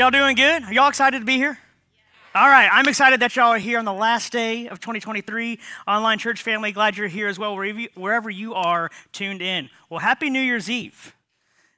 [0.00, 0.62] Y'all doing good?
[0.62, 1.58] Are y'all excited to be here?
[2.34, 5.58] All right, I'm excited that y'all are here on the last day of 2023.
[5.86, 9.68] Online church family, glad you're here as well, wherever you are tuned in.
[9.90, 11.14] Well, happy New Year's Eve.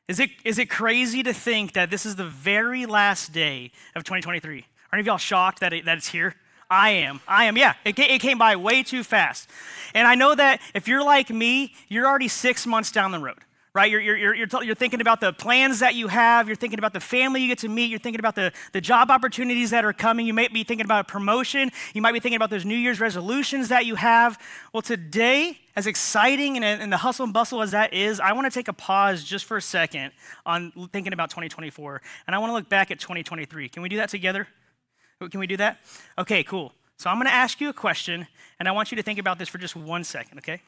[0.06, 4.04] Is it, is it crazy to think that this is the very last day of
[4.04, 4.60] 2023?
[4.60, 6.36] Are any of y'all shocked that, it, that it's here?
[6.70, 7.18] I am.
[7.26, 7.56] I am.
[7.56, 9.50] Yeah, it, it came by way too fast.
[9.94, 13.40] And I know that if you're like me, you're already six months down the road
[13.74, 13.90] right?
[13.90, 16.46] You're, you're, you're, you're, thinking about the plans that you have.
[16.46, 17.86] You're thinking about the family you get to meet.
[17.86, 20.26] You're thinking about the, the job opportunities that are coming.
[20.26, 21.70] You might be thinking about a promotion.
[21.94, 24.38] You might be thinking about those New Year's resolutions that you have.
[24.74, 28.44] Well, today, as exciting and, and the hustle and bustle as that is, I want
[28.44, 30.12] to take a pause just for a second
[30.44, 32.02] on thinking about 2024.
[32.26, 33.70] And I want to look back at 2023.
[33.70, 34.48] Can we do that together?
[35.20, 35.78] Oh, can we do that?
[36.18, 36.74] Okay, cool.
[36.98, 38.26] So I'm going to ask you a question,
[38.60, 40.60] and I want you to think about this for just one second, okay?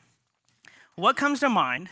[0.97, 1.91] What comes to mind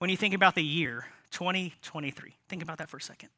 [0.00, 2.34] when you think about the year 2023?
[2.48, 3.28] Think about that for a second.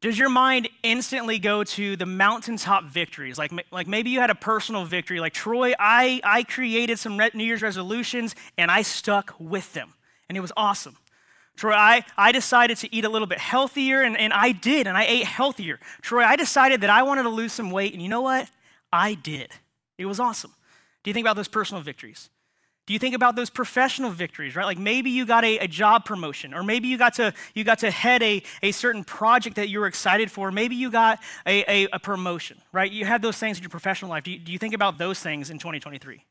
[0.00, 3.38] Does your mind instantly go to the mountaintop victories?
[3.38, 7.44] Like, like maybe you had a personal victory, like Troy, I, I created some New
[7.44, 9.94] Year's resolutions and I stuck with them,
[10.28, 10.96] and it was awesome.
[11.56, 14.96] Troy, I, I decided to eat a little bit healthier, and, and I did, and
[14.96, 15.78] I ate healthier.
[16.02, 18.50] Troy, I decided that I wanted to lose some weight, and you know what?
[18.92, 19.52] I did.
[19.96, 20.52] It was awesome.
[21.02, 22.28] Do you think about those personal victories?
[22.86, 24.66] Do you think about those professional victories, right?
[24.66, 27.78] Like maybe you got a, a, job promotion, or maybe you got to, you got
[27.78, 30.52] to head a, a certain project that you were excited for.
[30.52, 32.90] Maybe you got a, a, a promotion, right?
[32.90, 34.24] You had those things in your professional life.
[34.24, 36.22] Do you, do you think about those things in 2023?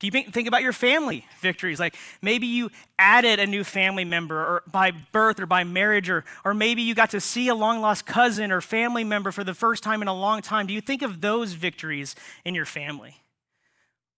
[0.00, 1.80] Do you think, about your family victories?
[1.80, 6.24] Like maybe you added a new family member or by birth or by marriage, or,
[6.44, 9.54] or maybe you got to see a long lost cousin or family member for the
[9.54, 10.68] first time in a long time.
[10.68, 12.14] Do you think of those victories
[12.44, 13.16] in your family?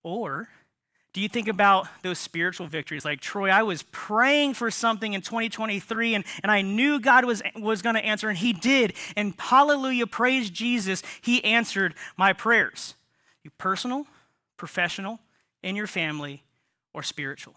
[0.02, 0.50] Or
[1.12, 3.04] do you think about those spiritual victories?
[3.04, 7.42] Like, Troy, I was praying for something in 2023 and, and I knew God was,
[7.56, 8.94] was going to answer, and He did.
[9.16, 12.94] And hallelujah, praise Jesus, He answered my prayers.
[13.42, 14.06] You personal,
[14.56, 15.18] professional,
[15.62, 16.44] in your family,
[16.94, 17.54] or spiritual.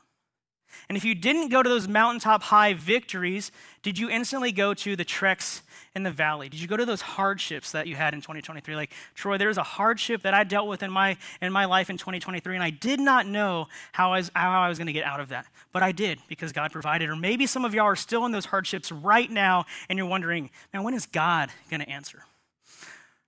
[0.89, 3.51] And if you didn't go to those mountaintop high victories,
[3.81, 5.61] did you instantly go to the treks
[5.95, 6.50] in the valley?
[6.50, 8.75] Did you go to those hardships that you had in 2023?
[8.75, 11.89] Like, Troy, there was a hardship that I dealt with in my, in my life
[11.89, 14.94] in 2023, and I did not know how I was, how I was going to
[14.94, 15.45] get out of that.
[15.72, 17.09] But I did because God provided.
[17.09, 20.50] Or maybe some of y'all are still in those hardships right now, and you're wondering,
[20.73, 22.23] man, when is God going to answer?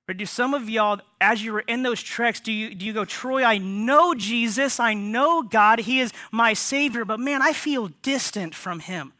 [0.07, 2.93] But do some of y'all, as you were in those treks, do you, do you
[2.93, 7.53] go, Troy, I know Jesus, I know God, He is my Savior, but man, I
[7.53, 9.13] feel distant from Him.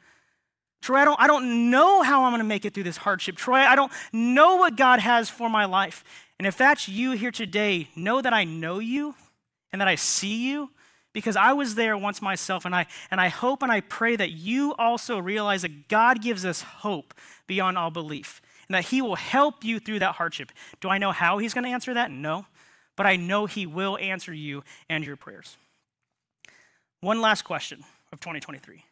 [0.82, 3.36] Troy, I don't, I don't know how I'm going to make it through this hardship.
[3.36, 6.04] Troy, I don't know what God has for my life.
[6.38, 9.16] And if that's you here today, know that I know you
[9.72, 10.70] and that I see you
[11.12, 12.66] because I was there once myself.
[12.66, 16.46] And I, and I hope and I pray that you also realize that God gives
[16.46, 17.16] us hope
[17.48, 20.52] beyond all belief and that He will help you through that hardship.
[20.82, 22.12] Do I know how He's going to answer that?
[22.12, 22.46] No.
[22.96, 25.58] But I know He will answer you and your prayers.
[27.02, 28.84] One last question of 2023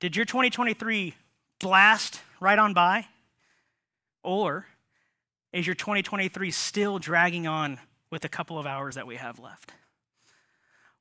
[0.00, 1.14] Did your 2023
[1.60, 3.06] blast right on by?
[4.22, 4.66] Or
[5.52, 7.78] is your 2023 still dragging on
[8.10, 9.72] with a couple of hours that we have left?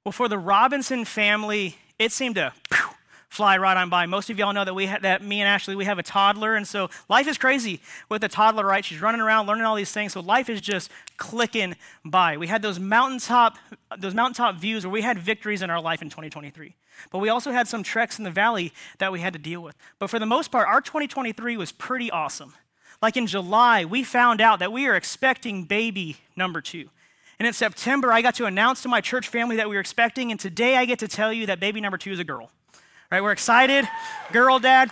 [0.03, 2.51] Well, for the Robinson family, it seemed to
[3.33, 4.05] fly right on by.
[4.05, 6.53] Most of y'all know that we ha- that me and Ashley we have a toddler,
[6.53, 8.85] and so life is crazy with a toddler, right?
[8.85, 12.37] She's running around, learning all these things, so life is just clicking by.
[12.37, 13.57] We had those mountaintop
[13.97, 16.75] those mountaintop views where we had victories in our life in 2023,
[17.11, 19.75] but we also had some treks in the valley that we had to deal with.
[19.97, 22.53] But for the most part, our 2023 was pretty awesome.
[23.01, 26.89] Like in July, we found out that we are expecting baby number two.
[27.39, 30.29] And in September, I got to announce to my church family that we were expecting,
[30.29, 32.51] and today I get to tell you that baby number two is a girl.
[33.13, 33.21] Right?
[33.21, 33.87] We're excited.
[34.31, 34.89] Girl dad.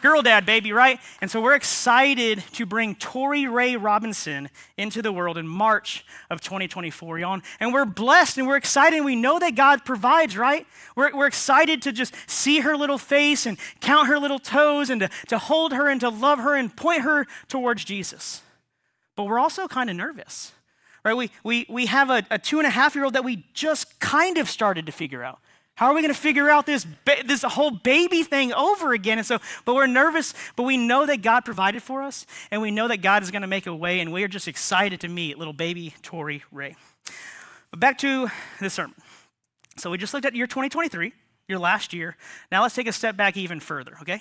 [0.00, 0.98] Girl dad, baby, right?
[1.20, 4.48] And so we're excited to bring Tori Ray Robinson
[4.78, 7.42] into the world in March of 2024, y'all.
[7.60, 10.66] And we're blessed and we're excited and we know that God provides, right?
[10.96, 15.02] We're, we're excited to just see her little face and count her little toes and
[15.02, 18.40] to, to hold her and to love her and point her towards Jesus.
[19.14, 20.52] But we're also kind of nervous,
[21.04, 21.12] right?
[21.12, 24.00] We, we, we have a, a two and a half year old that we just
[24.00, 25.40] kind of started to figure out
[25.78, 26.84] How are we going to figure out this,
[27.24, 29.18] this whole baby thing over again?
[29.18, 32.72] And so, but we're nervous, but we know that God provided for us, and we
[32.72, 35.08] know that God is going to make a way, and we are just excited to
[35.08, 36.74] meet little baby Tori Ray.
[37.70, 38.28] But back to
[38.60, 38.96] the sermon.
[39.76, 41.12] So we just looked at year 2023,
[41.46, 42.16] your last year.
[42.50, 44.20] Now let's take a step back even further, okay?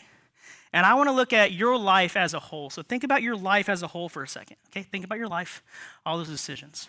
[0.73, 2.69] And I want to look at your life as a whole.
[2.69, 4.83] So think about your life as a whole for a second, okay?
[4.83, 5.63] Think about your life,
[6.05, 6.87] all those decisions.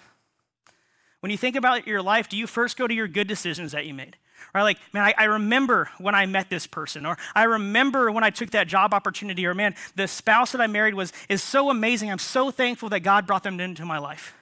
[1.20, 3.86] When you think about your life, do you first go to your good decisions that
[3.86, 4.16] you made?
[4.54, 4.62] Right?
[4.62, 8.30] like, man, I, I, remember when I met this person, or I remember when I
[8.30, 12.10] took that job opportunity, or man, the spouse that I married was is so amazing.
[12.10, 14.34] I'm so thankful that God brought them into my life.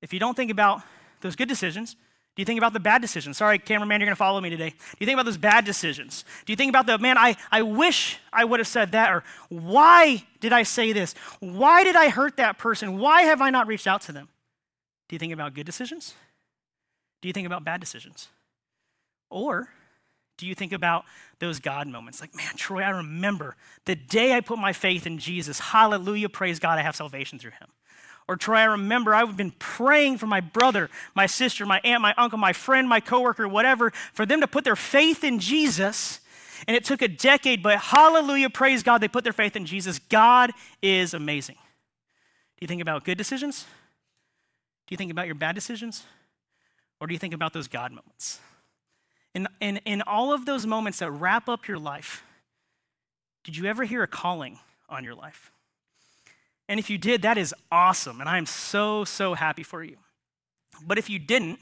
[0.00, 0.82] If you don't think about
[1.20, 1.96] those good decisions,
[2.34, 3.36] do you think about the bad decisions?
[3.36, 4.70] Sorry, cameraman, you're gonna follow me today.
[4.70, 6.24] Do you think about those bad decisions?
[6.44, 9.22] Do you think about the man, I, I wish I would have said that, or
[9.48, 11.14] why did I say this?
[11.40, 12.98] Why did I hurt that person?
[12.98, 14.28] Why have I not reached out to them?
[15.08, 16.14] Do you think about good decisions?
[17.22, 18.28] Do you think about bad decisions?
[19.30, 19.68] Or
[20.38, 21.04] do you think about
[21.38, 22.20] those God moments?
[22.20, 25.58] Like, man, Troy, I remember the day I put my faith in Jesus.
[25.58, 27.68] Hallelujah, praise God, I have salvation through him.
[28.28, 32.12] Or Troy, I remember I've been praying for my brother, my sister, my aunt, my
[32.18, 36.20] uncle, my friend, my coworker, whatever, for them to put their faith in Jesus.
[36.66, 39.98] And it took a decade, but hallelujah, praise God, they put their faith in Jesus.
[39.98, 41.56] God is amazing.
[41.56, 43.66] Do you think about good decisions?
[44.86, 46.04] Do you think about your bad decisions?
[47.00, 48.40] Or do you think about those God moments?
[49.34, 52.24] In, in, in all of those moments that wrap up your life,
[53.44, 55.50] did you ever hear a calling on your life?
[56.68, 58.20] And if you did, that is awesome.
[58.20, 59.96] And I am so, so happy for you.
[60.86, 61.58] But if you didn't,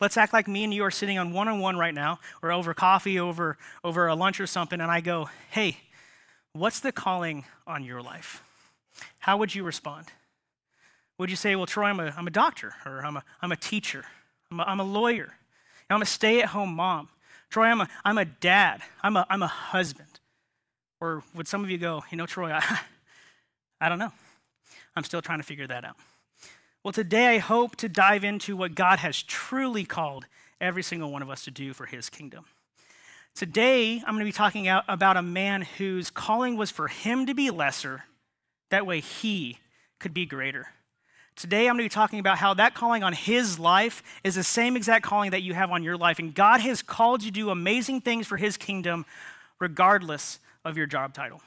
[0.00, 2.50] let's act like me and you are sitting on one on one right now, or
[2.50, 5.76] over coffee, over, over a lunch or something, and I go, hey,
[6.54, 8.42] what's the calling on your life?
[9.18, 10.06] How would you respond?
[11.18, 13.56] Would you say, well, Troy, I'm a, I'm a doctor, or I'm a, I'm a
[13.56, 14.04] teacher,
[14.50, 15.34] I'm a, I'm a lawyer,
[15.90, 17.08] I'm a stay at home mom.
[17.50, 18.80] Troy, I'm a, I'm a dad.
[19.02, 20.20] I'm a, I'm a husband.
[21.02, 22.80] Or would some of you go, you know, Troy, I,
[23.80, 24.12] I don't know.
[24.96, 25.96] I'm still trying to figure that out.
[26.82, 30.24] Well, today I hope to dive into what God has truly called
[30.62, 32.46] every single one of us to do for his kingdom.
[33.34, 37.34] Today, I'm going to be talking about a man whose calling was for him to
[37.34, 38.04] be lesser,
[38.70, 39.58] that way he
[39.98, 40.68] could be greater.
[41.34, 44.42] Today, I'm going to be talking about how that calling on his life is the
[44.42, 46.18] same exact calling that you have on your life.
[46.18, 49.06] And God has called you to do amazing things for his kingdom,
[49.58, 51.40] regardless of your job title.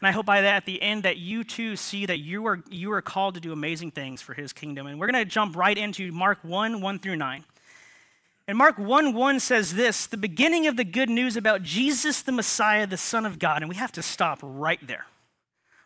[0.00, 2.60] And I hope by that at the end that you too see that you are,
[2.70, 4.88] you are called to do amazing things for his kingdom.
[4.88, 7.44] And we're going to jump right into Mark 1 1 through 9.
[8.48, 12.32] And Mark 1 1 says this the beginning of the good news about Jesus the
[12.32, 13.62] Messiah, the Son of God.
[13.62, 15.06] And we have to stop right there.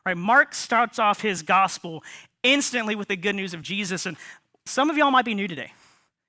[0.06, 0.16] Right?
[0.16, 2.02] Mark starts off his gospel
[2.52, 4.06] instantly with the good news of Jesus.
[4.06, 4.16] And
[4.64, 5.72] some of y'all might be new today.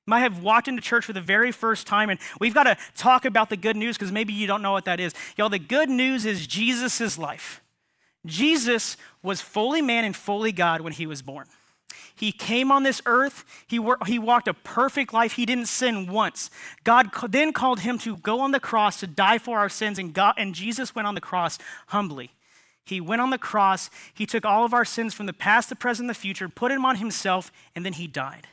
[0.06, 3.26] Might have walked into church for the very first time, and we've got to talk
[3.26, 5.14] about the good news because maybe you don't know what that is.
[5.36, 7.62] Y'all, the good news is Jesus' life.
[8.26, 11.48] Jesus was fully man and fully God when he was born.
[12.16, 13.46] He came on this earth.
[13.68, 15.34] He, wor- he walked a perfect life.
[15.34, 16.50] He didn't sin once.
[16.84, 20.14] God then called him to go on the cross to die for our sins, and,
[20.14, 22.32] God, and Jesus went on the cross humbly.
[22.88, 25.76] He went on the cross, he took all of our sins from the past, the
[25.76, 28.48] present, the future, put them on himself, and then he died.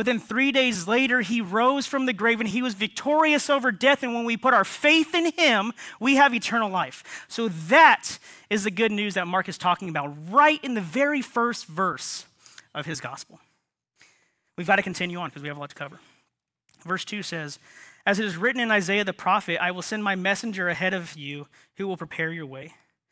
[0.00, 3.70] But then three days later, he rose from the grave and he was victorious over
[3.70, 4.02] death.
[4.02, 7.26] And when we put our faith in him, we have eternal life.
[7.28, 11.20] So that is the good news that Mark is talking about right in the very
[11.20, 12.24] first verse
[12.74, 13.40] of his gospel.
[14.56, 16.00] We've got to continue on because we have a lot to cover.
[16.84, 17.58] Verse 2 says,
[18.06, 21.14] As it is written in Isaiah the prophet, I will send my messenger ahead of
[21.14, 22.74] you who will prepare your way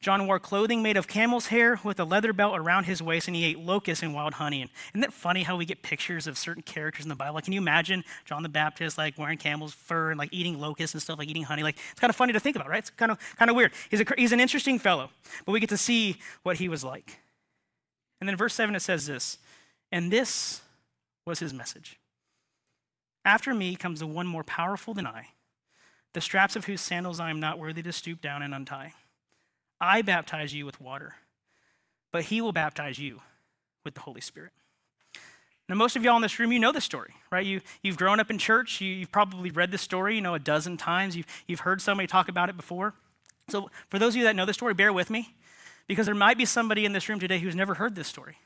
[0.00, 3.34] John wore clothing made of camel's hair with a leather belt around his waist, and
[3.34, 4.62] he ate locusts and wild honey.
[4.62, 7.34] And isn't it funny how we get pictures of certain characters in the Bible?
[7.34, 10.94] Like, can you imagine John the Baptist like wearing camel's fur and like eating locusts
[10.94, 11.64] and stuff, like eating honey?
[11.64, 12.78] Like, it's kind of funny to think about, right?
[12.78, 13.72] It's kind of kind of weird.
[13.90, 15.10] He's, a, he's an interesting fellow,
[15.44, 17.18] but we get to see what he was like.
[18.20, 19.38] And then verse 7 it says this,
[19.90, 20.62] and this
[21.26, 21.98] was his message.
[23.24, 25.28] After me comes the one more powerful than I,
[26.14, 28.94] the straps of whose sandals I am not worthy to stoop down and untie.
[29.80, 31.14] I baptize you with water,
[32.12, 33.20] but he will baptize you
[33.84, 34.52] with the Holy Spirit.
[35.68, 37.44] Now, most of y'all in this room, you know the story, right?
[37.44, 38.80] You, you've grown up in church.
[38.80, 41.14] You, have probably read the story, you know, a dozen times.
[41.14, 42.94] You've, you've heard somebody talk about it before.
[43.48, 45.34] So, for those of you that know the story, bear with me,
[45.86, 48.38] because there might be somebody in this room today who's never heard this story.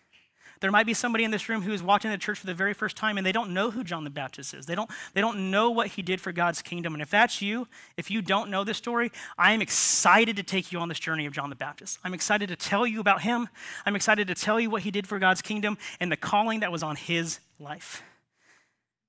[0.62, 2.72] There might be somebody in this room who is watching the church for the very
[2.72, 4.64] first time and they don't know who John the Baptist is.
[4.64, 6.94] They don't, they don't know what he did for God's kingdom.
[6.94, 7.66] And if that's you,
[7.96, 11.26] if you don't know this story, I am excited to take you on this journey
[11.26, 11.98] of John the Baptist.
[12.04, 13.48] I'm excited to tell you about him.
[13.84, 16.70] I'm excited to tell you what he did for God's kingdom and the calling that
[16.70, 18.04] was on his life.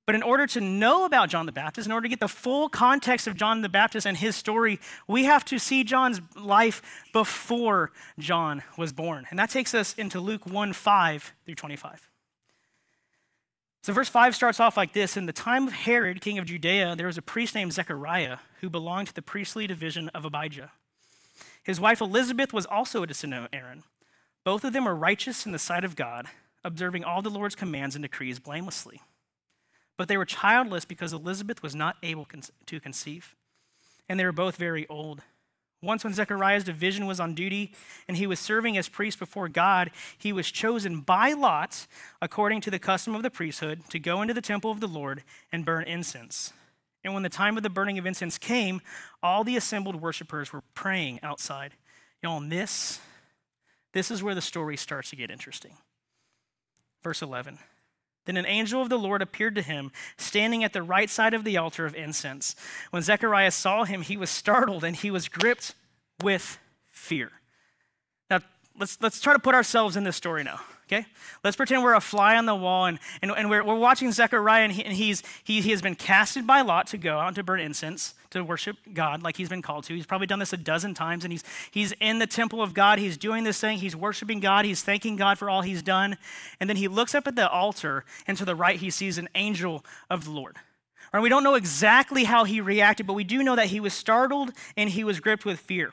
[0.05, 2.67] But in order to know about John the Baptist, in order to get the full
[2.67, 6.81] context of John the Baptist and his story, we have to see John's life
[7.13, 9.25] before John was born.
[9.29, 12.09] And that takes us into Luke 1 5 through 25.
[13.81, 16.95] So, verse 5 starts off like this In the time of Herod, king of Judea,
[16.97, 20.71] there was a priest named Zechariah who belonged to the priestly division of Abijah.
[21.63, 23.83] His wife Elizabeth was also a descendant of Aaron.
[24.43, 26.27] Both of them were righteous in the sight of God,
[26.65, 29.01] observing all the Lord's commands and decrees blamelessly.
[29.97, 32.27] But they were childless because Elizabeth was not able
[32.65, 33.35] to conceive,
[34.09, 35.21] and they were both very old.
[35.83, 37.73] Once, when Zechariah's division was on duty
[38.07, 41.87] and he was serving as priest before God, he was chosen by lot,
[42.21, 45.23] according to the custom of the priesthood, to go into the temple of the Lord
[45.51, 46.53] and burn incense.
[47.03, 48.79] And when the time of the burning of incense came,
[49.21, 51.73] all the assembled worshippers were praying outside.
[52.21, 53.01] Y'all, and this,
[53.91, 55.73] this is where the story starts to get interesting.
[57.03, 57.59] Verse 11.
[58.25, 61.43] Then an angel of the Lord appeared to him, standing at the right side of
[61.43, 62.55] the altar of incense.
[62.91, 65.75] When Zechariah saw him, he was startled and he was gripped
[66.21, 66.57] with
[66.89, 67.31] fear.
[68.29, 68.39] Now,
[68.79, 70.61] let's, let's try to put ourselves in this story now
[70.93, 71.05] okay?
[71.43, 74.63] Let's pretend we're a fly on the wall and, and, and we're, we're watching Zechariah
[74.63, 77.43] and, he, and he's, he, he has been casted by Lot to go out to
[77.43, 79.95] burn incense, to worship God like he's been called to.
[79.95, 82.99] He's probably done this a dozen times and he's, he's in the temple of God.
[82.99, 83.77] He's doing this thing.
[83.77, 84.65] He's worshiping God.
[84.65, 86.17] He's thanking God for all he's done.
[86.59, 89.29] And then he looks up at the altar and to the right he sees an
[89.35, 90.57] angel of the Lord.
[91.13, 93.93] Right, we don't know exactly how he reacted, but we do know that he was
[93.93, 95.91] startled and he was gripped with fear.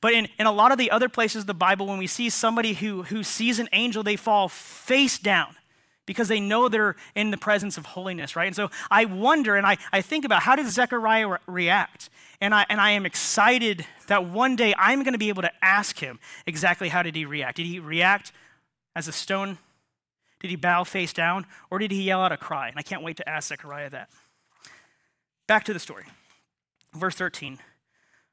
[0.00, 2.30] But in, in a lot of the other places of the Bible, when we see
[2.30, 5.56] somebody who, who sees an angel, they fall face down
[6.06, 8.46] because they know they're in the presence of holiness, right?
[8.46, 12.10] And so I wonder and I, I think about how did Zechariah re- react?
[12.40, 15.52] And I, and I am excited that one day I'm going to be able to
[15.62, 17.56] ask him exactly how did he react.
[17.56, 18.32] Did he react
[18.96, 19.58] as a stone?
[20.40, 21.46] Did he bow face down?
[21.70, 22.68] Or did he yell out a cry?
[22.68, 24.10] And I can't wait to ask Zechariah that.
[25.46, 26.04] Back to the story.
[26.92, 27.58] Verse 13.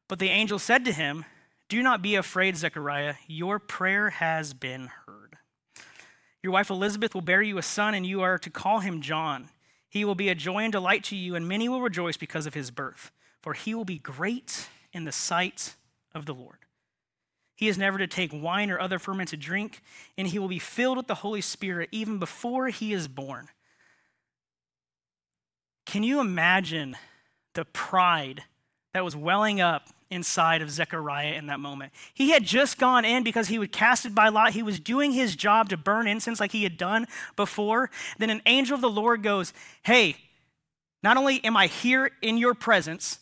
[0.08, 1.26] But the angel said to him,
[1.70, 3.14] do not be afraid, Zechariah.
[3.28, 5.19] Your prayer has been heard.
[6.42, 9.50] Your wife Elizabeth will bear you a son, and you are to call him John.
[9.90, 12.54] He will be a joy and delight to you, and many will rejoice because of
[12.54, 15.76] his birth, for he will be great in the sight
[16.14, 16.58] of the Lord.
[17.56, 19.82] He is never to take wine or other fermented drink,
[20.18, 23.50] and he will be filled with the Holy Spirit even before he is born.
[25.86, 26.96] Can you imagine
[27.56, 28.44] the pride
[28.94, 31.94] that was welling up inside of Zechariah in that moment.
[32.14, 34.54] He had just gone in because he was casted by Lot.
[34.54, 37.90] He was doing his job to burn incense like he had done before.
[38.18, 40.16] Then an angel of the Lord goes, Hey,
[41.04, 43.20] not only am I here in your presence,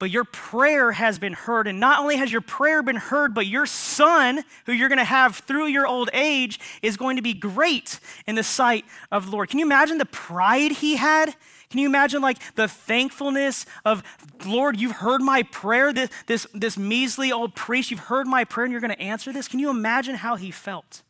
[0.00, 1.68] but your prayer has been heard.
[1.68, 5.04] And not only has your prayer been heard, but your son, who you're going to
[5.04, 9.32] have through your old age, is going to be great in the sight of the
[9.32, 9.50] Lord.
[9.50, 11.34] Can you imagine the pride he had?
[11.70, 14.02] Can you imagine like the thankfulness of,
[14.44, 18.64] Lord, you've heard my prayer, this, this, this measly old priest, you've heard my prayer
[18.64, 19.46] and you're going to answer this?
[19.46, 21.02] Can you imagine how he felt?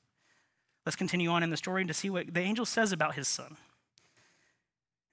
[0.85, 3.57] Let's continue on in the story to see what the angel says about his son.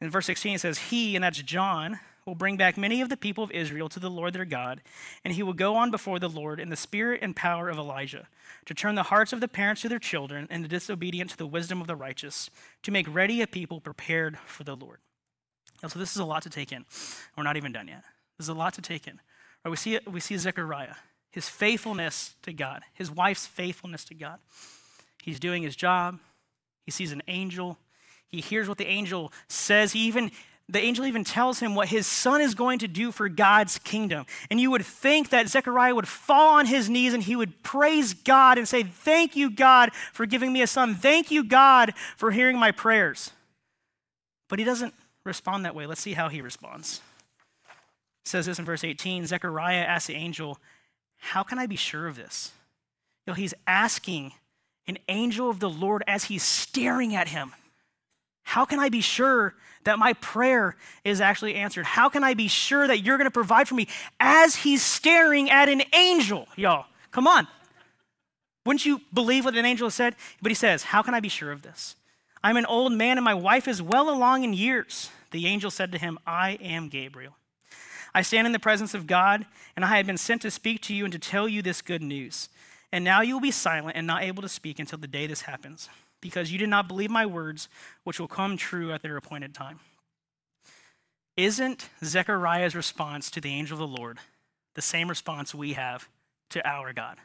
[0.01, 3.17] In verse 16, it says, He, and that's John, will bring back many of the
[3.17, 4.81] people of Israel to the Lord their God,
[5.23, 8.27] and he will go on before the Lord in the spirit and power of Elijah,
[8.65, 11.47] to turn the hearts of the parents to their children and the disobedient to the
[11.47, 12.49] wisdom of the righteous,
[12.83, 14.99] to make ready a people prepared for the Lord.
[15.81, 16.85] And so this is a lot to take in.
[17.37, 18.03] We're not even done yet.
[18.37, 19.19] This is a lot to take in.
[19.63, 20.95] Right, we, see, we see Zechariah,
[21.31, 24.39] his faithfulness to God, his wife's faithfulness to God.
[25.21, 26.19] He's doing his job.
[26.85, 27.77] He sees an angel.
[28.27, 29.91] He hears what the angel says.
[29.91, 30.31] He even
[30.69, 34.25] the angel even tells him what his son is going to do for God's kingdom.
[34.51, 38.13] And you would think that Zechariah would fall on his knees and he would praise
[38.13, 40.93] God and say, Thank you, God, for giving me a son.
[40.93, 43.31] Thank you, God, for hearing my prayers.
[44.49, 44.93] But he doesn't
[45.27, 45.85] respond that way.
[45.85, 47.01] Let's see how he responds.
[48.25, 50.57] It says this in verse 18 Zechariah asked the angel,
[51.17, 52.51] How can I be sure of this?
[53.25, 54.33] You know, he's asking
[54.87, 57.53] an angel of the Lord as he's staring at him.
[58.43, 61.85] How can I be sure that my prayer is actually answered?
[61.85, 63.89] How can I be sure that you're going to provide for me
[64.21, 66.47] as he's staring at an angel?
[66.55, 67.47] Y'all, come on.
[68.65, 70.15] Wouldn't you believe what an angel said?
[70.41, 71.95] But he says, How can I be sure of this?
[72.43, 75.09] I'm an old man and my wife is well along in years.
[75.31, 77.35] The angel said to him, I am Gabriel.
[78.15, 80.93] I stand in the presence of God, and I have been sent to speak to
[80.93, 82.49] you and to tell you this good news.
[82.91, 85.41] And now you will be silent and not able to speak until the day this
[85.41, 85.89] happens,
[86.21, 87.67] because you did not believe my words,
[88.03, 89.79] which will come true at their appointed time.
[91.35, 94.17] Isn't Zechariah's response to the angel of the Lord
[94.73, 96.09] the same response we have
[96.49, 97.17] to our God?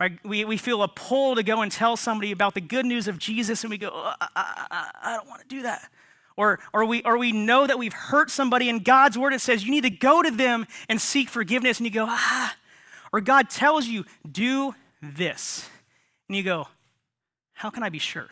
[0.00, 0.18] Right?
[0.24, 3.18] We, we feel a pull to go and tell somebody about the good news of
[3.18, 4.28] Jesus, and we go, oh, I,
[4.70, 5.90] I, I don't want to do that.
[6.38, 9.64] Or, or, we, or we know that we've hurt somebody, and God's word it says
[9.64, 12.56] you need to go to them and seek forgiveness, and you go, ah.
[13.12, 15.68] Or God tells you, do this.
[16.28, 16.68] And you go,
[17.54, 18.28] how can I be sure?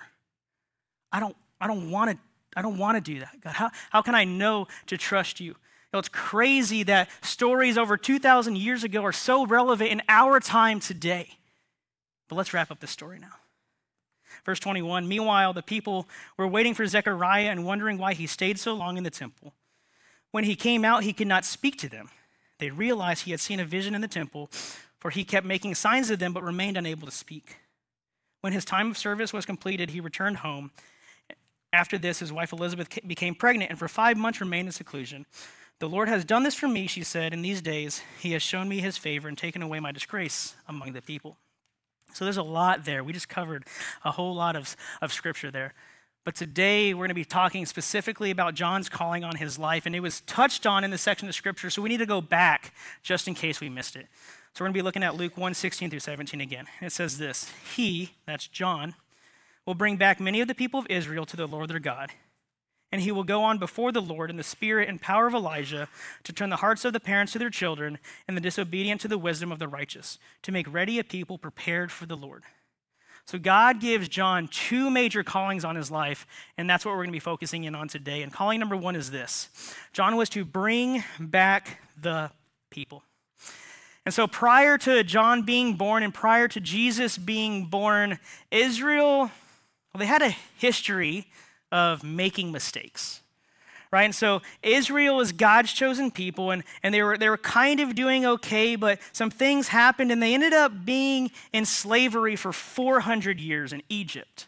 [1.11, 2.19] I don't, I don't want to
[2.57, 3.39] I don't want to do that.
[3.43, 5.49] God, how, how can I know to trust you?
[5.49, 5.55] you
[5.93, 10.81] know, it's crazy that stories over 2,000 years ago are so relevant in our time
[10.81, 11.37] today.
[12.29, 13.35] But let's wrap up this story now.
[14.47, 18.73] Verse 21 Meanwhile, the people were waiting for Zechariah and wondering why he stayed so
[18.73, 19.53] long in the temple.
[20.31, 22.11] When he came out, he could not speak to them.
[22.59, 24.49] They realized he had seen a vision in the temple,
[25.01, 27.57] for he kept making signs to them but remained unable to speak.
[28.41, 30.71] When his time of service was completed, he returned home.
[31.73, 35.27] After this, his wife Elizabeth became pregnant and for five months remained in seclusion.
[35.81, 37.33] The Lord has done this for me, she said.
[37.33, 40.93] In these days, he has shown me his favor and taken away my disgrace among
[40.93, 41.37] the people.
[42.17, 43.05] So there's a lot there.
[43.05, 43.67] We just covered
[44.03, 45.75] a whole lot of, of scripture there.
[46.25, 49.95] But today we're going to be talking specifically about John's calling on his life, and
[49.95, 52.73] it was touched on in the section of scripture, so we need to go back
[53.03, 54.07] just in case we missed it.
[54.55, 56.65] So we're going to be looking at Luke 1 16 through 17 again.
[56.81, 58.95] It says this He, that's John,
[59.67, 62.13] will bring back many of the people of Israel to the Lord their God.
[62.97, 65.87] And he will go on before the Lord in the spirit and power of Elijah
[66.25, 69.19] to turn the hearts of the parents to their children and the disobedient to the
[69.19, 72.45] wisdom of the righteous, to make ready a people prepared for the Lord.
[73.27, 76.27] So God gives John two major callings on his life,
[76.57, 78.23] and that's what we're going to be focusing in on today.
[78.23, 79.51] And calling number one is this
[79.93, 82.31] John was to bring back the
[82.71, 83.03] people.
[84.07, 88.19] And so prior to John being born and prior to Jesus being born,
[88.51, 89.31] Israel
[89.93, 91.27] well, they had a history
[91.77, 93.21] of making mistakes.
[93.93, 94.05] Right?
[94.05, 97.95] And so Israel is God's chosen people, and, and they, were, they were kind of
[97.95, 103.39] doing okay, but some things happened, and they ended up being in slavery for 400
[103.39, 104.47] years in Egypt.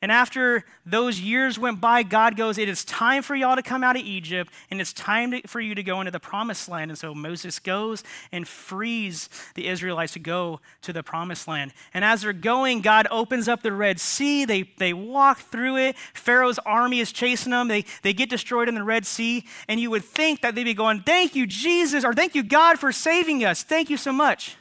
[0.00, 3.82] And after those years went by, God goes, It is time for y'all to come
[3.82, 6.92] out of Egypt, and it's time to, for you to go into the promised land.
[6.92, 11.72] And so Moses goes and frees the Israelites to go to the promised land.
[11.92, 14.44] And as they're going, God opens up the Red Sea.
[14.44, 15.96] They, they walk through it.
[16.14, 17.66] Pharaoh's army is chasing them.
[17.66, 19.44] They, they get destroyed in the Red Sea.
[19.66, 22.78] And you would think that they'd be going, Thank you, Jesus, or thank you, God,
[22.78, 23.64] for saving us.
[23.64, 24.56] Thank you so much.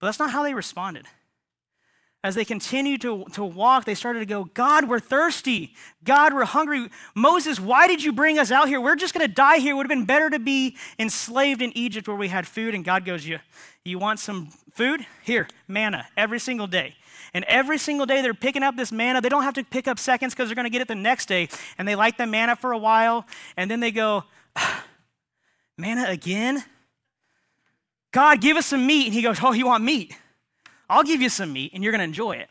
[0.00, 1.06] But that's not how they responded
[2.22, 5.74] as they continued to, to walk, they started to go, God, we're thirsty.
[6.04, 6.88] God, we're hungry.
[7.14, 8.80] Moses, why did you bring us out here?
[8.80, 9.72] We're just going to die here.
[9.72, 12.74] It would have been better to be enslaved in Egypt where we had food.
[12.74, 13.38] And God goes, You,
[13.84, 15.06] you want some food?
[15.22, 16.94] Here, manna, every single day.
[17.32, 19.20] And every single day they're picking up this manna.
[19.20, 21.26] They don't have to pick up seconds because they're going to get it the next
[21.26, 21.48] day.
[21.78, 23.24] And they light the manna for a while.
[23.56, 24.24] And then they go,
[24.56, 24.84] ah,
[25.80, 26.62] Manna again?
[28.12, 29.06] God, give us some meat.
[29.06, 30.16] And he goes, Oh, you want meat?
[30.90, 32.50] I'll give you some meat and you're going to enjoy it.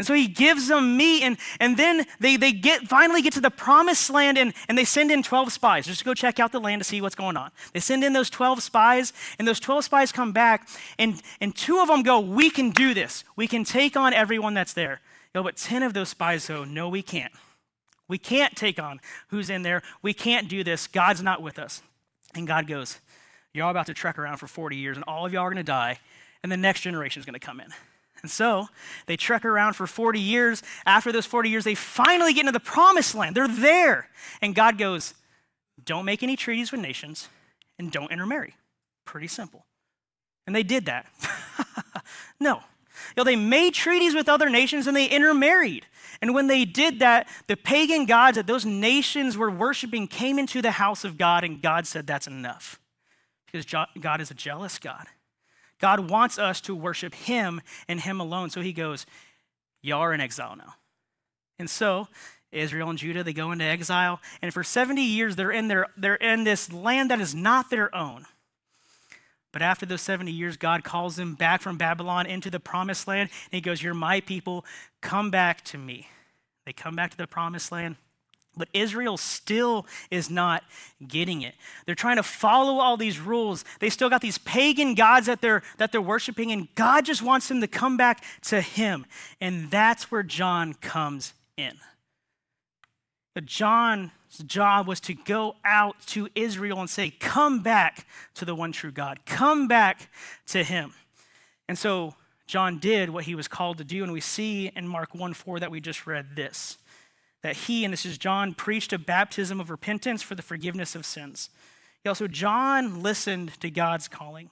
[0.00, 3.40] And so he gives them meat, and, and then they, they get finally get to
[3.42, 6.52] the promised land, and, and they send in 12 spies just to go check out
[6.52, 7.50] the land to see what's going on.
[7.74, 11.80] They send in those 12 spies, and those 12 spies come back, and, and two
[11.80, 13.24] of them go, We can do this.
[13.36, 15.02] We can take on everyone that's there.
[15.34, 17.32] You but 10 of those spies go, No, we can't.
[18.08, 19.82] We can't take on who's in there.
[20.00, 20.86] We can't do this.
[20.86, 21.82] God's not with us.
[22.34, 23.00] And God goes,
[23.52, 25.62] Y'all about to trek around for 40 years, and all of y'all are going to
[25.62, 25.98] die,
[26.42, 27.68] and the next generation is going to come in.
[28.22, 28.68] And so
[29.06, 30.62] they trek around for 40 years.
[30.84, 33.34] After those 40 years, they finally get into the promised land.
[33.34, 34.08] They're there.
[34.42, 35.14] And God goes,
[35.82, 37.28] Don't make any treaties with nations
[37.78, 38.54] and don't intermarry.
[39.06, 39.64] Pretty simple.
[40.46, 41.06] And they did that.
[42.40, 42.56] no.
[42.56, 45.86] You know, they made treaties with other nations and they intermarried.
[46.20, 50.60] And when they did that, the pagan gods that those nations were worshiping came into
[50.60, 52.78] the house of God, and God said, That's enough.
[53.46, 53.66] Because
[54.00, 55.06] God is a jealous God.
[55.80, 58.50] God wants us to worship Him and Him alone.
[58.50, 59.06] So He goes,
[59.82, 60.74] Y'all are in exile now.
[61.58, 62.08] And so
[62.52, 66.16] Israel and Judah, they go into exile, and for 70 years they're in, their, they're
[66.16, 68.26] in this land that is not their own.
[69.52, 73.30] But after those 70 years, God calls them back from Babylon into the promised land,
[73.30, 74.64] and He goes, You're my people,
[75.00, 76.08] come back to me.
[76.66, 77.96] They come back to the promised land.
[78.56, 80.64] But Israel still is not
[81.06, 81.54] getting it.
[81.86, 83.64] They're trying to follow all these rules.
[83.78, 87.48] They still got these pagan gods that they're, that they're worshiping, and God just wants
[87.48, 89.06] them to come back to Him.
[89.40, 91.74] And that's where John comes in.
[93.34, 94.10] But John's
[94.44, 98.90] job was to go out to Israel and say, Come back to the one true
[98.90, 100.10] God, come back
[100.48, 100.92] to Him.
[101.68, 102.14] And so
[102.48, 104.02] John did what he was called to do.
[104.02, 106.78] And we see in Mark 1 4 that we just read this
[107.42, 111.06] that he, and this is John, preached a baptism of repentance for the forgiveness of
[111.06, 111.50] sins.
[112.02, 114.50] He also, John listened to God's calling.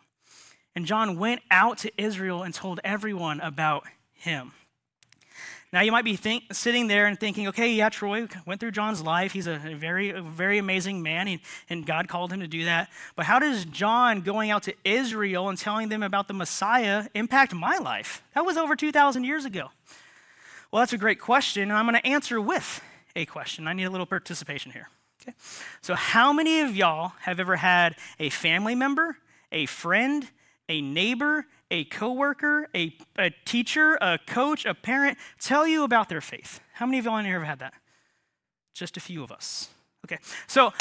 [0.74, 4.52] And John went out to Israel and told everyone about him.
[5.70, 9.02] Now, you might be think, sitting there and thinking, okay, yeah, Troy went through John's
[9.02, 9.32] life.
[9.32, 12.88] He's a, very, very amazing man, and, and God called him to do that.
[13.16, 17.54] But how does John going out to Israel and telling them about the Messiah impact
[17.54, 18.22] my life?
[18.34, 19.68] That was over 2,000 years ago.
[20.70, 22.82] Well, that's a great question, and I'm going to answer with
[23.16, 23.66] a question.
[23.66, 24.88] I need a little participation here.
[25.22, 25.34] Okay?
[25.80, 29.16] So, how many of y'all have ever had a family member,
[29.50, 30.28] a friend,
[30.68, 36.20] a neighbor, a coworker, a, a teacher, a coach, a parent tell you about their
[36.20, 36.60] faith.
[36.74, 37.74] How many of y'all in here have had that?
[38.74, 39.68] Just a few of us.
[40.04, 40.72] Okay, so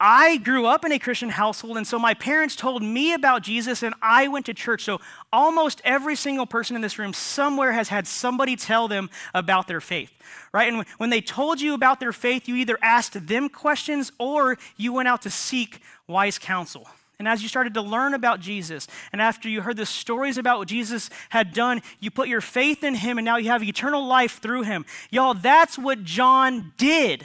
[0.00, 3.82] I grew up in a Christian household, and so my parents told me about Jesus,
[3.82, 4.82] and I went to church.
[4.82, 5.00] So
[5.32, 9.80] almost every single person in this room somewhere has had somebody tell them about their
[9.80, 10.10] faith,
[10.52, 10.72] right?
[10.72, 14.92] And when they told you about their faith, you either asked them questions or you
[14.92, 16.86] went out to seek wise counsel.
[17.20, 20.58] And as you started to learn about Jesus, and after you heard the stories about
[20.58, 24.04] what Jesus had done, you put your faith in him, and now you have eternal
[24.04, 24.84] life through him.
[25.10, 27.24] Y'all, that's what John did.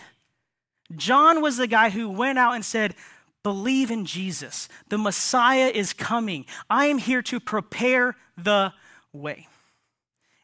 [0.95, 2.95] John was the guy who went out and said,
[3.41, 4.67] Believe in Jesus.
[4.89, 6.45] The Messiah is coming.
[6.69, 8.73] I am here to prepare the
[9.13, 9.47] way.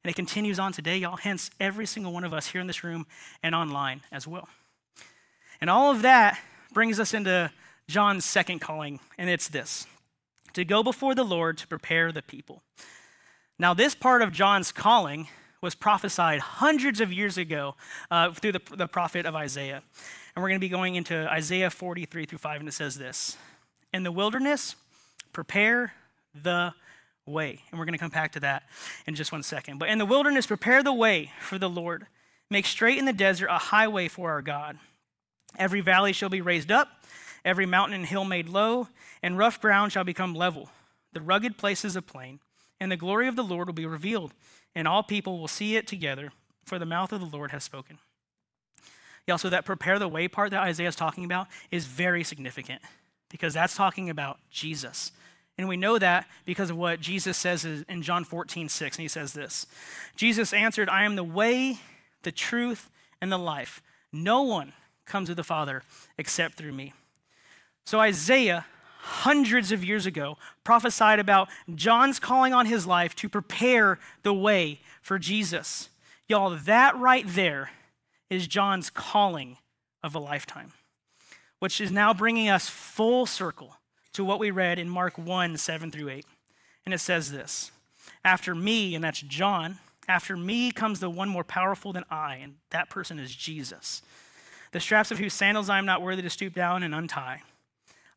[0.04, 1.18] And it continues on today, y'all.
[1.18, 3.06] Hence, every single one of us here in this room
[3.44, 4.48] and online as well.
[5.60, 6.40] And all of that
[6.74, 7.52] brings us into
[7.88, 9.88] John's second calling, and it's this
[10.54, 12.64] to go before the Lord to prepare the people.
[13.60, 15.28] Now, this part of John's calling
[15.62, 17.76] was prophesied hundreds of years ago
[18.10, 19.84] uh, through the, the prophet of Isaiah.
[20.36, 23.38] And we're going to be going into Isaiah 43 through 5, and it says this
[23.94, 24.76] In the wilderness,
[25.34, 25.94] prepare
[26.34, 26.74] the
[27.26, 27.62] way.
[27.72, 28.64] And we're going to come back to that
[29.08, 29.80] in just one second.
[29.80, 32.08] But in the wilderness, prepare the way for the Lord.
[32.50, 34.78] Make straight in the desert a highway for our God.
[35.58, 36.90] Every valley shall be raised up
[37.46, 38.90] every mountain and hill made low,
[39.22, 40.70] and rough ground shall become level,
[41.14, 42.40] the rugged places a plain,
[42.80, 44.34] and the glory of the Lord will be revealed,
[44.74, 46.34] and all people will see it together,
[46.66, 48.00] for the mouth of the Lord has spoken.
[49.28, 52.82] Yeah, so that prepare the way part that Isaiah is talking about is very significant
[53.30, 55.12] because that's talking about Jesus.
[55.58, 58.98] And we know that because of what Jesus says in John 14, 6.
[58.98, 59.66] And he says this
[60.16, 61.80] Jesus answered, I am the way,
[62.24, 62.90] the truth,
[63.22, 63.82] and the life.
[64.12, 64.74] No one
[65.06, 65.84] comes to the Father
[66.18, 66.94] except through me.
[67.86, 68.66] So, Isaiah,
[69.00, 74.82] hundreds of years ago, prophesied about John's calling on his life to prepare the way
[75.02, 75.90] for Jesus.
[76.28, 77.70] Y'all, that right there
[78.30, 79.58] is John's calling
[80.04, 80.74] of a lifetime,
[81.60, 83.78] which is now bringing us full circle
[84.14, 86.26] to what we read in Mark 1 7 through 8.
[86.86, 87.72] And it says this
[88.24, 92.56] After me, and that's John, after me comes the one more powerful than I, and
[92.70, 94.02] that person is Jesus.
[94.72, 97.44] The straps of whose sandals I am not worthy to stoop down and untie.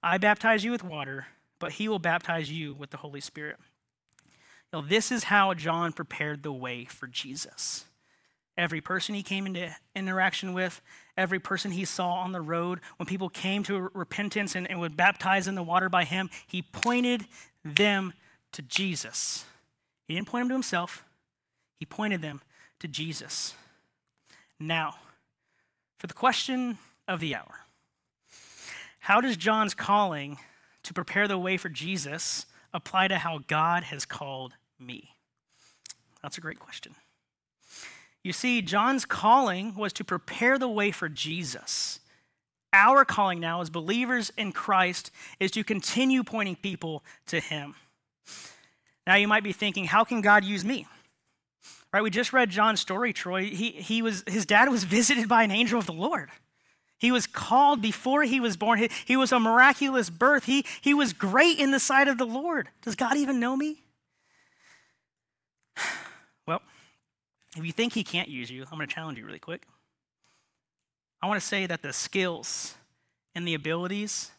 [0.03, 1.27] I baptize you with water,
[1.59, 3.57] but he will baptize you with the Holy Spirit.
[4.73, 7.85] Now, this is how John prepared the way for Jesus.
[8.59, 10.83] Every person he came into interaction with,
[11.17, 14.97] every person he saw on the road, when people came to repentance and, and would
[14.97, 17.27] baptize in the water by him, he pointed
[17.65, 18.13] them
[18.51, 19.45] to Jesus.
[20.09, 21.05] He didn't point them to himself,
[21.79, 22.43] he pointed them
[22.81, 23.55] to Jesus.
[24.59, 24.97] Now,
[25.99, 27.61] for the question of the hour
[29.01, 30.37] how does John's calling
[30.83, 32.45] to prepare the way for Jesus
[32.75, 35.15] apply to how God has called me?
[36.23, 36.95] That's a great question.
[38.29, 41.99] You see, John's calling was to prepare the way for Jesus.
[42.75, 45.11] Our calling now as believers in Christ
[45.41, 47.75] is to continue pointing people to him.
[49.07, 50.87] Now you might be thinking, how can God use me?
[51.91, 53.45] Right, we just read John's story, Troy.
[53.45, 56.29] He, he was, his dad was visited by an angel of the Lord.
[56.99, 58.79] He was called before he was born.
[58.79, 60.45] He, he was a miraculous birth.
[60.45, 62.69] He, he was great in the sight of the Lord.
[62.83, 63.85] Does God even know me?
[67.59, 69.67] If you think he can't use you, I'm going to challenge you really quick.
[71.21, 72.77] I want to say that the skills
[73.35, 74.31] and the abilities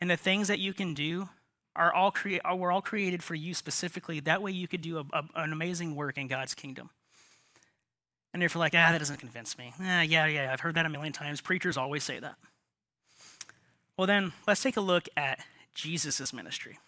[0.00, 1.30] and the things that you can do
[1.74, 4.20] are all crea- are, were all created for you specifically.
[4.20, 6.90] That way you could do a, a, an amazing work in God's kingdom.
[8.34, 9.72] And if you're like, ah, that doesn't convince me.
[9.80, 11.40] Eh, yeah, yeah, I've heard that a million times.
[11.40, 12.34] Preachers always say that.
[13.96, 15.40] Well, then, let's take a look at
[15.74, 16.78] Jesus' ministry.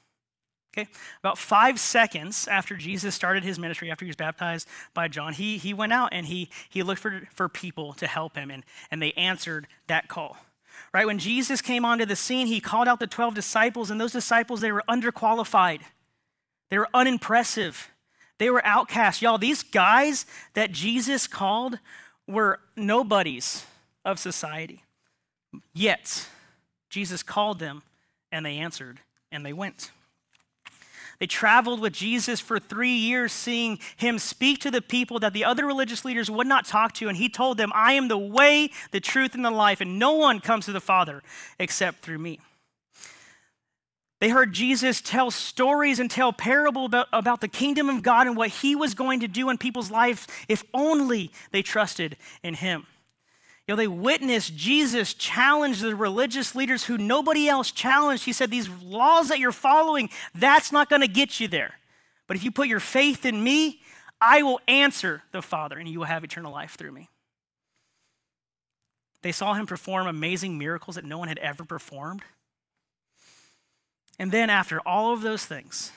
[0.72, 5.32] Okay, about five seconds after Jesus started his ministry, after he was baptized by John,
[5.32, 8.64] he, he went out and he, he looked for, for people to help him, and,
[8.90, 10.36] and they answered that call.
[10.94, 14.12] Right, when Jesus came onto the scene, he called out the 12 disciples, and those
[14.12, 15.80] disciples, they were underqualified,
[16.70, 17.90] they were unimpressive.
[18.40, 19.20] They were outcasts.
[19.20, 21.78] Y'all, these guys that Jesus called
[22.26, 23.66] were nobodies
[24.02, 24.82] of society.
[25.74, 26.26] Yet,
[26.88, 27.82] Jesus called them
[28.32, 29.90] and they answered and they went.
[31.20, 35.44] They traveled with Jesus for three years, seeing him speak to the people that the
[35.44, 37.08] other religious leaders would not talk to.
[37.08, 40.14] And he told them, I am the way, the truth, and the life, and no
[40.14, 41.22] one comes to the Father
[41.58, 42.40] except through me.
[44.20, 48.36] They heard Jesus tell stories and tell parables about, about the kingdom of God and
[48.36, 52.86] what he was going to do in people's lives if only they trusted in him.
[53.70, 58.24] Know, they witnessed Jesus challenge the religious leaders who nobody else challenged.
[58.24, 61.74] He said, These laws that you're following, that's not going to get you there.
[62.26, 63.80] But if you put your faith in me,
[64.20, 67.10] I will answer the Father, and you will have eternal life through me.
[69.22, 72.22] They saw him perform amazing miracles that no one had ever performed.
[74.18, 75.92] And then, after all of those things,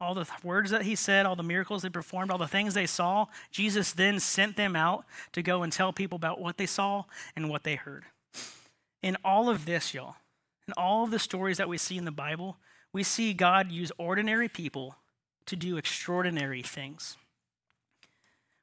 [0.00, 2.86] all the words that he said, all the miracles they performed, all the things they
[2.86, 7.04] saw, Jesus then sent them out to go and tell people about what they saw
[7.36, 8.04] and what they heard.
[9.02, 10.16] In all of this, y'all,
[10.66, 12.56] in all of the stories that we see in the Bible,
[12.92, 14.96] we see God use ordinary people
[15.46, 17.16] to do extraordinary things.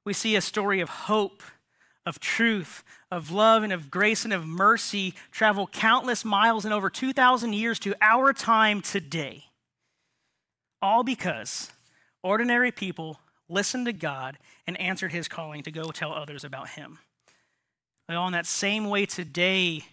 [0.04, 1.44] We see a story of hope,
[2.06, 6.90] of truth, of love, and of grace and of mercy travel countless miles and over
[6.90, 9.47] 2,000 years to our time today.
[10.82, 11.72] All because
[12.24, 17.00] ordinary people listened to God and answered his calling to go tell others about him.
[18.10, 19.84] Well, in that same way, today,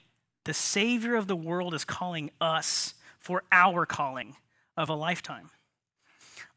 [0.44, 4.36] the Savior of the world is calling us for our calling
[4.76, 5.50] of a lifetime.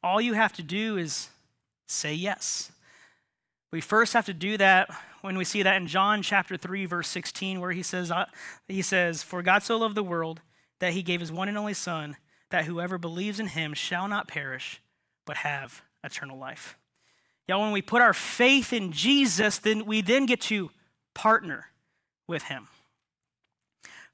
[0.03, 1.29] All you have to do is
[1.87, 2.71] say yes.
[3.71, 4.89] We first have to do that
[5.21, 8.11] when we see that in John chapter 3 verse 16 where he says
[8.67, 10.41] he says for God so loved the world
[10.79, 12.15] that he gave his one and only son
[12.49, 14.81] that whoever believes in him shall not perish,
[15.25, 16.77] but have eternal life.
[17.47, 20.69] Y'all, when we put our faith in Jesus, then we then get to
[21.13, 21.67] partner
[22.27, 22.67] with him.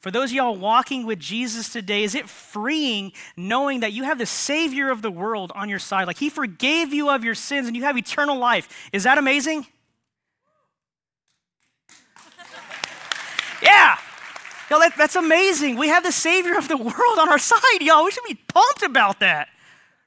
[0.04, 4.18] For those of y'all walking with Jesus today, is it freeing knowing that you have
[4.18, 6.08] the Savior of the world on your side?
[6.08, 8.90] Like He forgave you of your sins and you have eternal life.
[8.92, 9.66] Is that amazing?
[13.64, 13.98] yeah.
[14.74, 15.78] Y'all, that, that's amazing.
[15.78, 18.06] We have the Savior of the world on our side, y'all.
[18.06, 19.50] We should be pumped about that.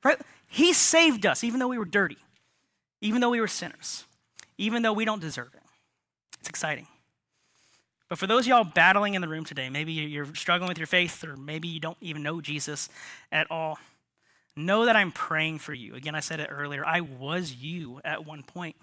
[0.03, 0.21] Right?
[0.49, 2.17] He saved us, even though we were dirty,
[3.01, 4.07] even though we were sinners,
[4.59, 5.63] even though we don't deserve it.
[6.41, 6.89] It's exciting.
[8.09, 11.23] But for those y'all battling in the room today, maybe you're struggling with your faith,
[11.23, 12.89] or maybe you don't even know Jesus
[13.31, 13.79] at all,
[14.57, 15.95] know that I'm praying for you.
[15.95, 16.85] Again, I said it earlier.
[16.85, 18.75] I was you at one point.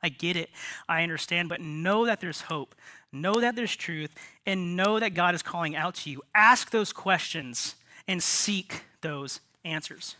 [0.00, 0.50] I get it.
[0.88, 1.48] I understand.
[1.48, 2.76] But know that there's hope.
[3.14, 4.14] Know that there's truth.
[4.44, 6.22] And know that God is calling out to you.
[6.34, 10.16] Ask those questions and seek those answers.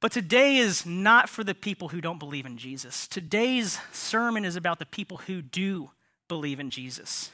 [0.00, 3.08] But today is not for the people who don't believe in Jesus.
[3.08, 5.90] Today's sermon is about the people who do
[6.28, 7.30] believe in Jesus.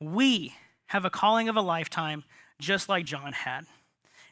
[0.00, 0.54] We
[0.86, 2.24] have a calling of a lifetime
[2.58, 3.66] just like John had.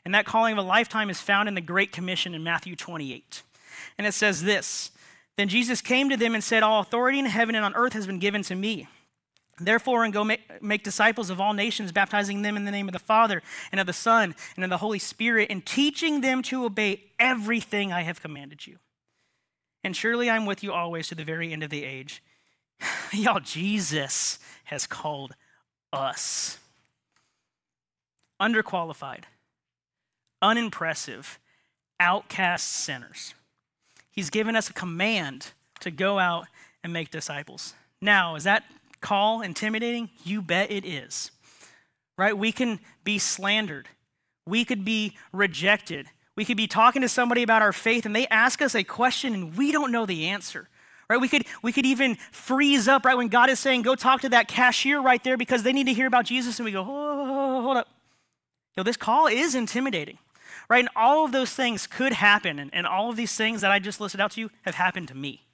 [0.05, 3.43] And that calling of a lifetime is found in the Great Commission in Matthew 28.
[3.99, 4.93] And it says this
[5.37, 8.07] then Jesus came to them and said, All authority in heaven and on earth has
[8.07, 8.89] been given to me.
[9.59, 12.93] Therefore, and go make, make, disciples of all nations, baptizing them in the name of
[12.93, 13.43] the Father
[13.73, 17.91] and of the Son and of the Holy Spirit, and teaching them to obey everything
[17.91, 18.77] I have commanded you.
[19.83, 22.23] And surely I'm with you always to the very end of the age.
[23.13, 25.35] Y'all, Jesus has called
[25.91, 26.59] us
[28.41, 29.25] underqualified,
[30.43, 31.39] unimpressive,
[31.99, 33.35] outcast sinners.
[34.11, 36.47] He's given us a command to go out
[36.85, 37.75] and make disciples.
[38.01, 38.65] Now, is that
[39.07, 40.11] call intimidating?
[40.25, 41.31] You bet it is.
[42.19, 42.37] Right?
[42.37, 43.89] We can be slandered.
[44.47, 46.09] We could be rejected.
[46.35, 49.33] We could be talking to somebody about our faith and they ask us a question
[49.33, 50.69] and we don't know the answer.
[51.09, 51.21] Right?
[51.21, 54.29] We could we could even freeze up right when God is saying, "Go talk to
[54.31, 57.63] that cashier right there because they need to hear about Jesus." And we go, "Oh,
[57.63, 57.87] hold up."
[58.75, 60.19] You know, this call is intimidating
[60.69, 60.81] right?
[60.81, 63.79] And all of those things could happen, and, and all of these things that I
[63.79, 65.46] just listed out to you have happened to me.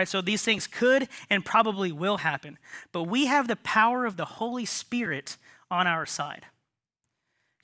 [0.00, 0.08] Right?
[0.08, 2.56] So these things could and probably will happen.
[2.90, 5.36] But we have the power of the Holy Spirit
[5.70, 6.46] on our side.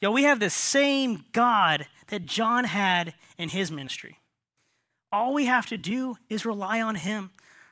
[0.02, 4.18] Yo, we have the same God that John had in his ministry.
[5.10, 7.30] All we have to do is rely on him.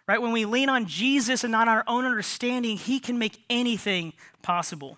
[0.09, 0.22] Right?
[0.22, 4.96] When we lean on Jesus and not our own understanding, he can make anything possible.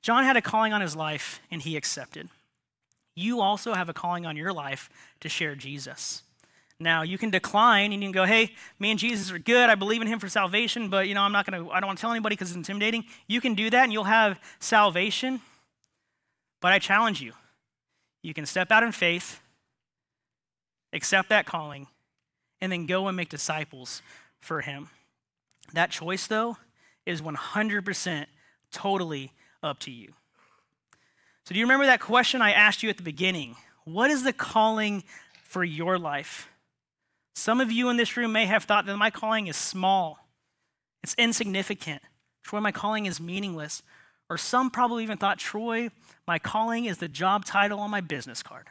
[0.00, 2.30] John had a calling on his life and he accepted
[3.14, 4.88] you also have a calling on your life
[5.20, 6.22] to share Jesus.
[6.80, 9.68] Now, you can decline and you can go, hey, me and Jesus are good.
[9.68, 11.88] I believe in him for salvation, but, you know, I'm not going to, I don't
[11.88, 13.04] want to tell anybody because it's intimidating.
[13.26, 15.40] You can do that and you'll have salvation.
[16.62, 17.32] But I challenge you.
[18.22, 19.40] You can step out in faith
[20.92, 21.86] accept that calling,
[22.60, 24.02] and then go and make disciples
[24.40, 24.88] for Him.
[25.72, 26.56] That choice, though,
[27.06, 28.26] is 100%
[28.72, 30.12] totally up to you.
[31.44, 33.56] So, do you remember that question I asked you at the beginning?
[33.84, 35.04] What is the calling
[35.44, 36.48] for your life?
[37.34, 40.28] Some of you in this room may have thought that my calling is small,
[41.02, 42.02] it's insignificant.
[42.42, 43.82] Troy, my calling is meaningless.
[44.28, 45.90] Or some probably even thought, Troy,
[46.26, 48.68] my calling is the job title on my business card.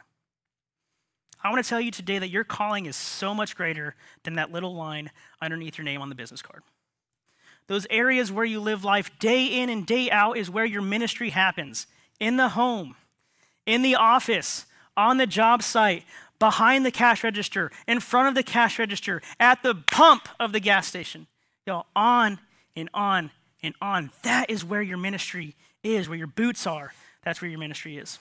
[1.42, 3.94] I want to tell you today that your calling is so much greater
[4.24, 6.62] than that little line underneath your name on the business card.
[7.66, 11.30] Those areas where you live life day in and day out is where your ministry
[11.30, 11.86] happens
[12.18, 12.96] in the home,
[13.64, 16.04] in the office, on the job site,
[16.40, 20.58] behind the cash register, in front of the cash register, at the pump of the
[20.58, 21.28] gas station.
[21.64, 22.40] Yo, on
[22.74, 23.30] and on
[23.62, 24.10] and on.
[24.22, 26.92] That is where your ministry is, where your boots are.
[27.22, 28.18] That's where your ministry is.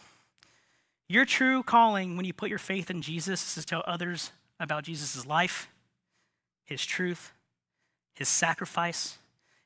[1.08, 4.84] Your true calling when you put your faith in Jesus is to tell others about
[4.84, 5.68] Jesus' life,
[6.66, 7.32] his truth,
[8.14, 9.18] his sacrifice,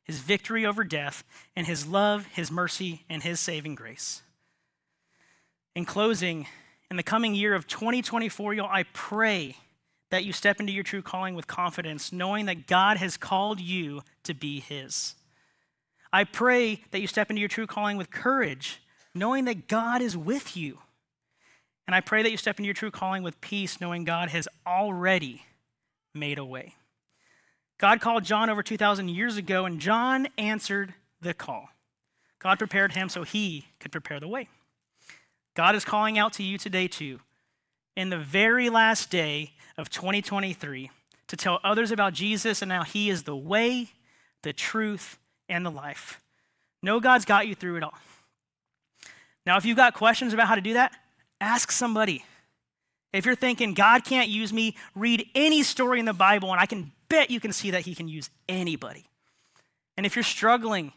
[0.03, 1.23] his victory over death,
[1.55, 4.21] and his love, his mercy, and his saving grace.
[5.75, 6.45] In closing,
[6.93, 9.57] in the coming year of 2024, y'all, I pray
[10.11, 14.03] that you step into your true calling with confidence, knowing that God has called you
[14.21, 15.15] to be his.
[16.13, 18.79] I pray that you step into your true calling with courage,
[19.15, 20.77] knowing that God is with you.
[21.87, 24.47] And I pray that you step into your true calling with peace, knowing God has
[24.67, 25.41] already
[26.13, 26.75] made a way.
[27.79, 31.69] God called John over 2,000 years ago, and John answered the call.
[32.37, 34.47] God prepared him so he could prepare the way.
[35.53, 37.19] God is calling out to you today, too,
[37.95, 40.89] in the very last day of 2023,
[41.27, 43.89] to tell others about Jesus and how he is the way,
[44.41, 46.19] the truth, and the life.
[46.81, 47.93] Know God's got you through it all.
[49.45, 50.93] Now, if you've got questions about how to do that,
[51.43, 52.23] Ask somebody.
[53.11, 56.65] If you're thinking, God can't use me, read any story in the Bible, and I
[56.65, 59.05] can bet you can see that He can use anybody.
[59.97, 60.93] And if you're struggling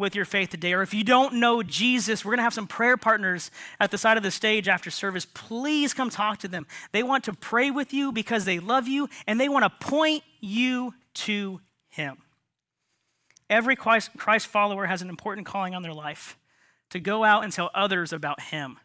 [0.00, 2.66] with your faith today, or if you don't know Jesus, we're going to have some
[2.66, 5.26] prayer partners at the side of the stage after service.
[5.26, 6.66] Please come talk to them.
[6.92, 10.24] They want to pray with you because they love you and they want to point
[10.40, 11.60] you to
[11.90, 12.16] Him.
[13.50, 16.38] Every Christ, Christ follower has an important calling on their life
[16.88, 18.78] to go out and tell others about Him.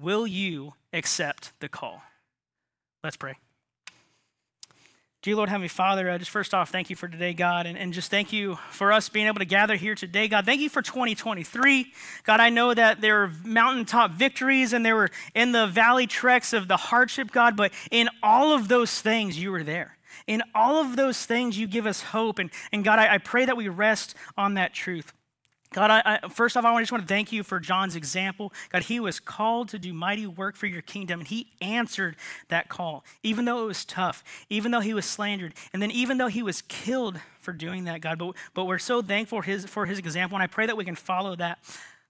[0.00, 2.02] Will you accept the call?
[3.04, 3.36] Let's pray.
[5.22, 7.92] Dear Lord, Heavenly Father, uh, just first off, thank you for today, God, and, and
[7.92, 10.44] just thank you for us being able to gather here today, God.
[10.44, 11.92] Thank you for 2023.
[12.24, 16.52] God, I know that there were mountaintop victories and there were in the valley treks
[16.52, 19.96] of the hardship, God, but in all of those things, you were there.
[20.26, 22.40] In all of those things, you give us hope.
[22.40, 25.12] And, and God, I, I pray that we rest on that truth.
[25.72, 28.52] God, I, I, first off, I just want to thank you for John's example.
[28.70, 32.16] God, he was called to do mighty work for your kingdom, and he answered
[32.48, 36.18] that call, even though it was tough, even though he was slandered, and then even
[36.18, 38.18] though he was killed for doing that, God.
[38.18, 40.84] But, but we're so thankful for his, for his example, and I pray that we
[40.84, 41.58] can follow that.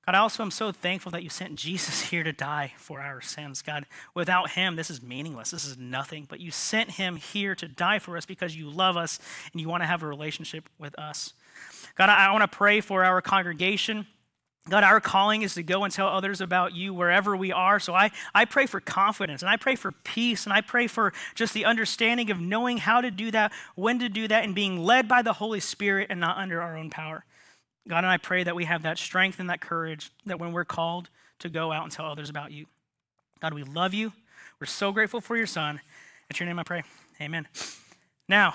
[0.05, 3.21] God, I also am so thankful that you sent Jesus here to die for our
[3.21, 3.63] sins.
[3.63, 5.53] God, without him, this is meaningless.
[5.53, 6.27] This is nothing.
[6.29, 9.21] But you sent him here to die for us because you love us
[9.53, 11.35] and you want to have a relationship with us.
[11.95, 14.07] God, I, want to pray for our congregation.
[14.69, 17.81] God, our calling is to go and tell others about you wherever we are.
[17.81, 21.13] So I, I pray for confidence and I pray for peace and I pray for
[21.35, 24.79] just the understanding of knowing how to do that, when to do that, and being
[24.79, 27.25] led by the Holy Spirit and not under our own power.
[27.89, 30.65] God, and I pray that we have that strength and that courage that when we're
[30.65, 32.67] called to go out and tell others about you.
[33.41, 34.13] God, we love you.
[34.61, 35.81] We're so grateful for your son.
[36.31, 36.85] It's your name I pray.
[37.21, 37.49] Amen.
[38.29, 38.55] Now,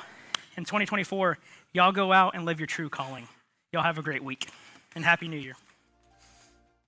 [0.56, 1.38] in 2024,
[1.78, 3.28] Y'all go out and live your true calling.
[3.72, 4.50] Y'all have a great week
[4.96, 5.54] and Happy New Year.